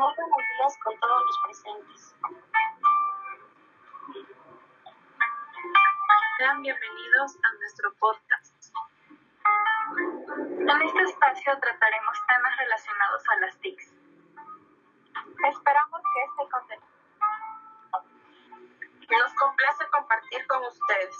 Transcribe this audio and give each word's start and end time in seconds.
Muy 0.00 0.14
buenos 0.16 0.38
días 0.56 0.78
con 0.82 0.98
todos 0.98 1.22
los 1.26 1.38
presentes. 1.44 2.16
Sean 6.38 6.62
bienvenidos 6.62 7.36
a 7.36 7.52
nuestro 7.58 7.92
podcast. 7.96 8.72
En 10.58 10.82
este 10.88 11.02
espacio 11.02 11.52
trataremos 11.60 12.18
temas 12.28 12.56
relacionados 12.56 13.22
a 13.28 13.36
las 13.40 13.58
TICs. 13.58 13.92
Esperamos 15.50 16.00
que 16.14 16.22
este 16.24 16.50
contenido 16.50 16.86
nos 19.10 19.34
complace 19.34 19.84
compartir 19.92 20.46
con 20.46 20.64
ustedes. 20.64 21.16